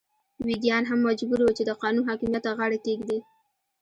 ویګیان 0.47 0.83
هم 0.87 0.99
مجبور 1.07 1.39
وو 1.41 1.55
چې 1.57 1.63
د 1.65 1.71
قانون 1.81 2.03
حاکمیت 2.09 2.43
ته 2.45 2.51
غاړه 2.57 2.77
کېږدي. 2.85 3.19